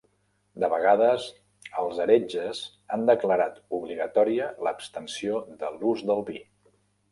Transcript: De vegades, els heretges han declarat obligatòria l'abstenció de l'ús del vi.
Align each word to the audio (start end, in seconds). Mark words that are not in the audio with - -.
De 0.61 0.69
vegades, 0.73 1.27
els 1.81 1.99
heretges 2.05 2.63
han 2.97 3.05
declarat 3.11 3.61
obligatòria 3.81 4.49
l'abstenció 4.69 5.45
de 5.63 5.73
l'ús 5.79 6.05
del 6.11 6.29
vi. 6.35 6.45